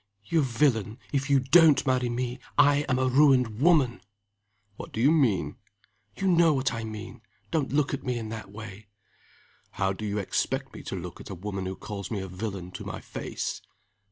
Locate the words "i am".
2.57-2.97